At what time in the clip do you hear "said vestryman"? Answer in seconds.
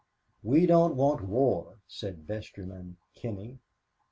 1.87-2.97